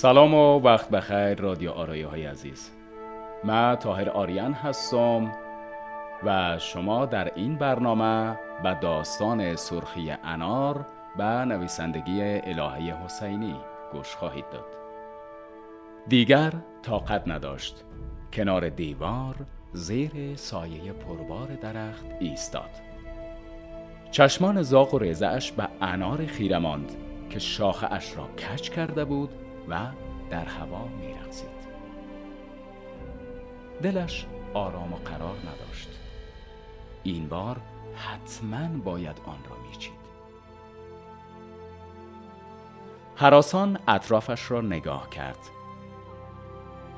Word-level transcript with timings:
سلام 0.00 0.34
و 0.34 0.60
وقت 0.60 0.90
بخیر 0.90 1.34
رادیو 1.34 1.70
آرایه 1.70 2.06
های 2.06 2.26
عزیز. 2.26 2.70
من 3.44 3.76
تاهر 3.80 4.10
آریان 4.10 4.52
هستم 4.52 5.32
و 6.22 6.58
شما 6.58 7.06
در 7.06 7.34
این 7.34 7.56
برنامه 7.56 8.38
به 8.62 8.78
داستان 8.80 9.56
سرخی 9.56 10.10
انار 10.24 10.86
به 11.18 11.24
نویسندگی 11.24 12.22
الهه 12.22 13.04
حسینی 13.04 13.56
گوش 13.92 14.14
خواهید 14.16 14.44
داد. 14.52 14.64
دیگر 16.08 16.52
طاقت 16.82 17.28
نداشت. 17.28 17.84
کنار 18.32 18.68
دیوار 18.68 19.34
زیر 19.72 20.36
سایه 20.36 20.92
پربار 20.92 21.48
درخت 21.62 22.06
ایستاد. 22.20 22.70
چشمان 24.10 24.62
زاغ 24.62 24.94
و 24.94 24.98
ریزش 24.98 25.52
به 25.52 25.68
انار 25.80 26.26
خیره 26.26 26.58
ماند 26.58 26.92
که 27.30 27.38
شاخه 27.38 27.92
اش 27.92 28.16
را 28.16 28.24
کج 28.24 28.70
کرده 28.70 29.04
بود 29.04 29.30
و 29.70 29.86
در 30.30 30.44
هوا 30.44 30.84
میرقصید. 30.84 31.60
دلش 33.82 34.26
آرام 34.54 34.92
و 34.92 34.96
قرار 34.96 35.36
نداشت. 35.38 35.88
این 37.02 37.28
بار 37.28 37.60
حتما 37.94 38.68
باید 38.84 39.20
آن 39.26 39.38
را 39.50 39.56
میچید. 39.68 40.00
حراسان 43.16 43.78
اطرافش 43.88 44.50
را 44.50 44.60
نگاه 44.60 45.10
کرد. 45.10 45.38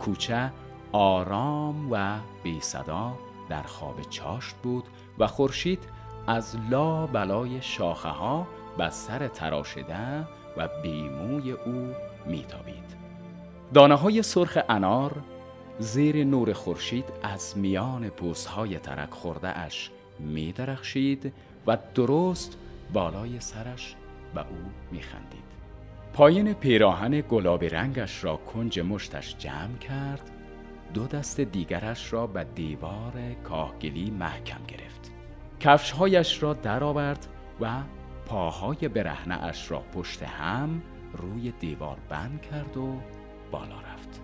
کوچه 0.00 0.52
آرام 0.92 1.88
و 1.90 2.18
بی 2.42 2.60
صدا 2.60 3.12
در 3.48 3.62
خواب 3.62 4.00
چاشت 4.02 4.56
بود 4.62 4.84
و 5.18 5.26
خورشید 5.26 5.88
از 6.26 6.56
لا 6.70 7.06
بلای 7.06 7.62
شاخه 7.62 8.08
ها 8.08 8.46
به 8.78 8.90
سر 8.90 9.28
تراشده 9.28 10.26
و 10.56 10.68
بیموی 10.82 11.52
او 11.52 11.92
میتابید 12.26 12.96
دانه 13.74 13.94
های 13.94 14.22
سرخ 14.22 14.58
انار 14.68 15.12
زیر 15.78 16.24
نور 16.24 16.52
خورشید 16.52 17.04
از 17.22 17.58
میان 17.58 18.08
پوست 18.08 18.46
های 18.46 18.78
ترک 18.78 19.10
خورده 19.10 19.58
اش 19.58 19.90
می 20.18 20.52
درخشید 20.52 21.32
و 21.66 21.78
درست 21.94 22.58
بالای 22.92 23.40
سرش 23.40 23.94
به 24.34 24.40
او 24.40 24.70
می 24.92 25.02
خندید. 25.02 25.46
پایین 26.12 26.52
پیراهن 26.52 27.20
گلابی 27.20 27.68
رنگش 27.68 28.24
را 28.24 28.36
کنج 28.36 28.80
مشتش 28.80 29.36
جمع 29.38 29.78
کرد 29.78 30.30
دو 30.94 31.06
دست 31.06 31.40
دیگرش 31.40 32.12
را 32.12 32.26
به 32.26 32.46
دیوار 32.54 33.12
کاهگلی 33.44 34.10
محکم 34.10 34.60
گرفت 34.68 35.12
کفشهایش 35.60 36.42
را 36.42 36.52
درآورد 36.52 37.26
و 37.60 37.70
پاهای 38.26 38.88
برهنه 38.88 39.44
اش 39.44 39.70
را 39.70 39.78
پشت 39.78 40.22
هم 40.22 40.82
روی 41.12 41.50
دیوار 41.50 41.96
بند 42.08 42.42
کرد 42.42 42.76
و 42.76 43.00
بالا 43.50 43.80
رفت. 43.80 44.20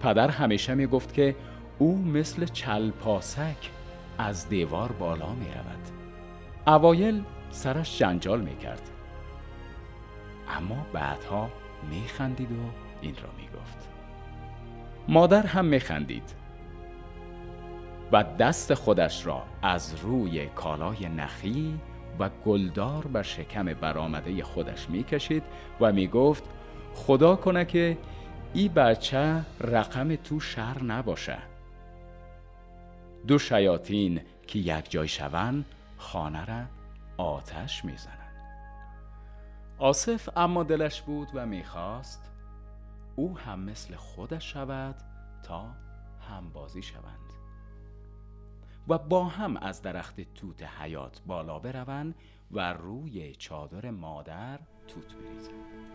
پدر 0.00 0.28
همیشه 0.28 0.74
می 0.74 0.86
گفت 0.86 1.14
که 1.14 1.36
او 1.78 1.98
مثل 1.98 2.46
چلپاسک 2.46 3.70
از 4.18 4.48
دیوار 4.48 4.92
بالا 4.92 5.32
می 5.34 5.46
رود 5.46 5.90
اوایل 6.66 7.22
سرش 7.50 7.98
جنجال 7.98 8.40
می 8.40 8.56
کرد 8.56 8.90
اما 10.48 10.86
بعدها 10.92 11.50
می 11.90 12.08
خندید 12.08 12.52
و 12.52 12.54
این 13.00 13.14
را 13.22 13.30
می 13.38 13.48
گفت 13.60 13.88
مادر 15.08 15.46
هم 15.46 15.64
می 15.64 15.80
خندید 15.80 16.34
و 18.12 18.24
دست 18.38 18.74
خودش 18.74 19.26
را 19.26 19.42
از 19.62 19.94
روی 19.94 20.46
کالای 20.46 21.08
نخی 21.08 21.80
و 22.18 22.30
گلدار 22.44 23.06
بر 23.06 23.22
شکم 23.22 23.64
برآمده 23.64 24.42
خودش 24.42 24.90
می‌کشید 24.90 25.42
و 25.80 25.92
می‌گفت 25.92 26.44
خدا 26.94 27.36
کنه 27.36 27.64
که 27.64 27.98
ای 28.54 28.68
بچه 28.68 29.42
رقم 29.60 30.16
تو 30.16 30.40
شر 30.40 30.82
نباشه. 30.82 31.38
دو 33.26 33.38
شیاطین 33.38 34.20
که 34.46 34.58
یک 34.58 34.90
جای 34.90 35.08
شون 35.08 35.64
خانه 35.96 36.44
را 36.44 36.64
آتش 37.16 37.84
می‌زنن 37.84 38.12
آصف 39.78 40.28
اما 40.36 40.62
دلش 40.62 41.02
بود 41.02 41.28
و 41.34 41.46
می‌خواست 41.46 42.30
او 43.16 43.38
هم 43.38 43.60
مثل 43.60 43.94
خودش 43.94 44.52
شود 44.52 44.94
تا 45.42 45.66
هم 46.30 46.50
بازی 46.52 46.82
شوند. 46.82 47.45
و 48.88 48.98
با 48.98 49.24
هم 49.24 49.56
از 49.56 49.82
درخت 49.82 50.20
توت 50.34 50.62
حیات 50.62 51.22
بالا 51.26 51.58
بروند 51.58 52.14
و 52.50 52.72
روی 52.72 53.34
چادر 53.34 53.90
مادر 53.90 54.58
توت 54.88 55.14
بریزند. 55.14 55.86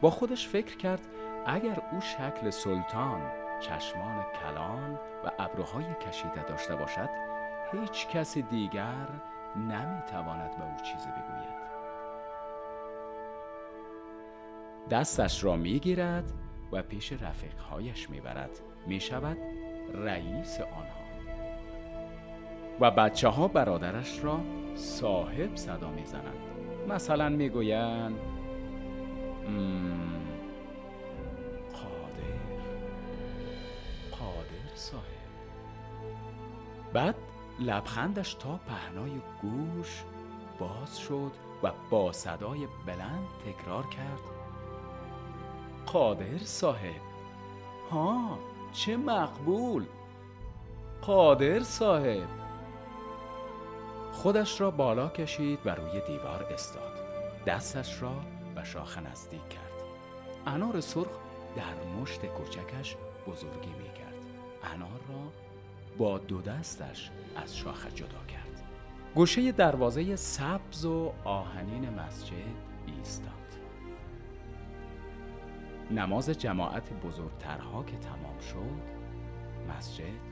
با 0.00 0.10
خودش 0.10 0.48
فکر 0.48 0.76
کرد 0.76 1.06
اگر 1.46 1.82
او 1.92 2.00
شکل 2.00 2.50
سلطان 2.50 3.30
چشمان 3.60 4.24
کلان 4.42 4.94
و 4.94 5.30
ابروهای 5.38 5.94
کشیده 5.94 6.42
داشته 6.42 6.76
باشد 6.76 7.08
هیچ 7.72 8.08
کس 8.08 8.38
دیگر 8.38 9.08
نمی‌تواند 9.56 10.56
به 10.56 10.64
او 10.64 10.76
چیزی 10.76 11.08
بگوید. 11.08 11.62
دستش 14.90 15.44
را 15.44 15.56
می‌گیرد 15.56 16.32
و 16.72 16.82
پیش 16.82 17.12
رفیقهایش 17.12 18.10
می‌برد. 18.10 18.60
می‌شود 18.86 19.38
رئیس 19.94 20.60
آنها. 20.60 21.01
و 22.82 22.90
بچه 22.90 23.28
ها 23.28 23.48
برادرش 23.48 24.24
را 24.24 24.40
صاحب 24.74 25.56
صدا 25.56 25.90
می‌زنند. 25.90 26.38
مثلا 26.88 27.28
می‌گویند 27.28 28.14
قادر 31.72 32.38
قادر 34.10 34.74
صاحب. 34.74 35.02
بعد 36.92 37.14
لبخندش 37.60 38.34
تا 38.34 38.60
پهنای 38.66 39.10
گوش 39.42 40.02
باز 40.58 40.98
شد 40.98 41.32
و 41.62 41.72
با 41.90 42.12
صدای 42.12 42.68
بلند 42.86 43.26
تکرار 43.46 43.86
کرد 43.86 44.20
قادر 45.86 46.38
صاحب. 46.38 47.00
ها 47.90 48.38
چه 48.72 48.96
مقبول. 48.96 49.84
قادر 51.02 51.60
صاحب. 51.60 52.41
خودش 54.12 54.60
را 54.60 54.70
بالا 54.70 55.08
کشید 55.08 55.58
و 55.64 55.74
روی 55.74 56.00
دیوار 56.00 56.46
استاد. 56.50 56.92
دستش 57.46 58.02
را 58.02 58.12
به 58.54 58.64
شاخه 58.64 59.00
نزدیک 59.00 59.48
کرد. 59.48 59.62
انار 60.46 60.80
سرخ 60.80 61.06
در 61.56 62.00
مشت 62.00 62.26
کوچکش 62.26 62.96
بزرگی 63.26 63.68
می 63.68 63.92
کرد 63.98 64.14
انار 64.74 65.00
را 65.08 65.32
با 65.98 66.18
دو 66.18 66.42
دستش 66.42 67.10
از 67.36 67.56
شاخه 67.56 67.90
جدا 67.90 68.24
کرد. 68.28 68.62
گوشه 69.14 69.52
دروازه 69.52 70.16
سبز 70.16 70.84
و 70.84 71.12
آهنین 71.24 71.88
مسجد 71.90 72.32
ایستاد. 72.86 73.32
نماز 75.90 76.30
جماعت 76.30 76.92
بزرگترها 76.92 77.82
که 77.82 77.96
تمام 77.96 78.38
شد 78.40 78.92
مسجد 79.76 80.31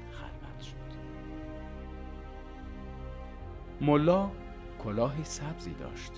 ملا 3.80 4.30
کلاهی 4.84 5.24
سبزی 5.24 5.74
داشت 5.74 6.12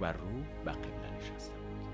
و 0.00 0.12
رو 0.12 0.28
به 0.64 0.70
قبله 0.70 1.16
نشسته 1.18 1.54
بود. 1.54 1.86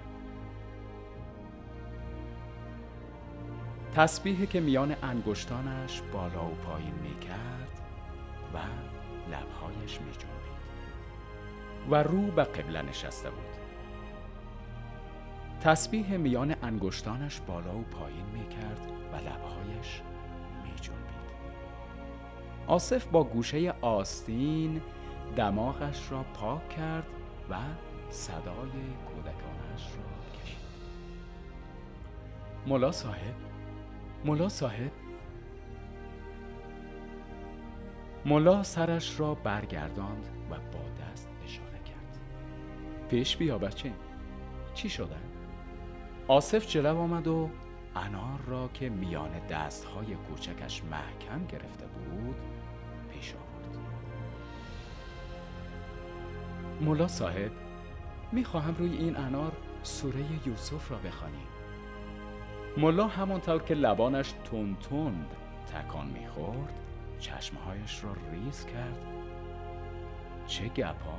تسبیحی 3.94 4.46
که 4.46 4.60
میان 4.60 4.96
انگشتانش 5.02 6.02
بالا 6.12 6.46
و 6.46 6.54
پایین 6.54 6.94
می 6.94 7.18
کرد 7.20 7.80
و 8.54 8.58
لبهایش 9.30 10.00
می 10.00 10.12
جنبید 10.12 10.58
و 11.90 12.02
رو 12.02 12.22
به 12.22 12.44
قبله 12.44 12.82
نشسته 12.82 13.30
بود. 13.30 13.58
تسبیح 15.60 16.16
میان 16.16 16.54
انگشتانش 16.62 17.40
بالا 17.40 17.78
و 17.78 17.82
پایین 17.82 18.26
می 18.32 18.48
کرد 18.48 18.86
و 19.12 19.16
لبهایش 19.16 20.02
می 20.64 20.74
جنبید 20.80 21.08
آصف 22.66 23.06
با 23.06 23.24
گوشه 23.24 23.74
آستین 23.80 24.80
دماغش 25.36 26.12
را 26.12 26.22
پاک 26.22 26.68
کرد 26.68 27.06
و 27.50 27.54
صدای 28.10 28.70
کودکانش 29.06 29.84
را 29.96 30.40
کشید. 30.42 30.58
ملا 32.66 32.92
صاحب 32.92 33.34
ملا 34.24 34.48
صاحب. 34.48 34.92
ملا 38.24 38.62
سرش 38.62 39.20
را 39.20 39.34
برگرداند 39.34 40.26
و 40.50 40.54
با 40.54 41.04
دست 41.12 41.28
اشاره 41.44 41.78
کرد. 41.84 42.18
پیش 43.08 43.36
بیا 43.36 43.58
بچه. 43.58 43.92
چی 44.74 44.88
شده؟ 44.88 45.16
آصف 46.28 46.66
جلو 46.66 46.96
آمد 46.96 47.26
و 47.26 47.50
انار 47.96 48.40
را 48.46 48.68
که 48.74 48.88
میان 48.88 49.46
دستهای 49.50 50.14
کوچکش 50.14 50.82
محکم 50.84 51.46
گرفته 51.46 51.86
بود 51.86 52.36
ملا 56.80 57.08
صاحب 57.08 57.50
می‌خواهم 58.32 58.74
روی 58.78 58.96
این 58.96 59.16
انار 59.16 59.52
سوره 59.82 60.24
یوسف 60.46 60.90
را 60.90 60.98
بخوانیم 60.98 61.48
ملا 62.76 63.06
همانطور 63.06 63.62
که 63.62 63.74
لبانش 63.74 64.34
تند 64.50 64.78
تند 64.78 65.26
تکان 65.74 66.06
می‌خورد 66.06 66.80
چشمهایش 67.18 68.04
را 68.04 68.10
ریز 68.32 68.66
کرد 68.66 68.98
چه 70.46 70.68
گپا؟ 70.68 71.18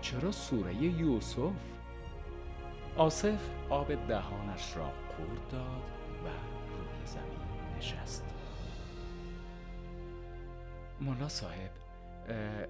چرا 0.00 0.32
سوره 0.32 0.74
یوسف؟ 0.74 1.52
آصف 2.96 3.40
آب 3.70 4.06
دهانش 4.08 4.76
را 4.76 4.84
قورت 4.84 5.48
داد 5.50 5.82
و 6.24 6.28
روی 6.76 7.06
زمین 7.06 7.76
نشست 7.78 8.34
ملا 11.00 11.28
صاحب 11.28 11.70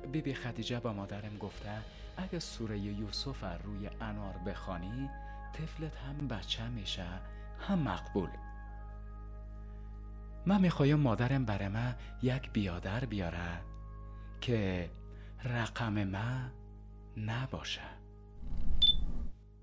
بیبی 0.03 0.21
بی 0.21 0.35
خدیجه 0.35 0.81
با 0.81 0.93
مادرم 0.93 1.39
گفته 1.39 1.71
اگه 2.17 2.39
سوره 2.39 2.79
یوسف 2.79 3.45
از 3.45 3.61
روی 3.65 3.91
انار 4.01 4.35
بخوانی 4.47 5.11
طفلت 5.53 5.97
هم 5.97 6.29
بچه 6.29 6.69
میشه 6.69 7.07
هم 7.61 7.79
مقبول. 7.79 8.29
من 10.47 10.61
می‌خوایم 10.61 10.99
مادرم 10.99 11.45
بر 11.45 11.69
ما 11.69 11.93
یک 12.23 12.51
بیادر 12.53 13.05
بیاره 13.05 13.61
که 14.41 14.91
رقم 15.45 16.05
ما 16.05 16.51
نباشه. 17.17 17.83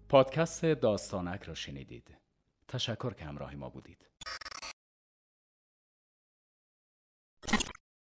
پادکست 0.09 0.65
داستانک 0.65 1.43
را 1.43 1.53
شنیدید. 1.53 2.17
تشکر 2.67 3.13
که 3.13 3.25
همراه 3.25 3.55
ما 3.55 3.69
بودید. 3.69 4.14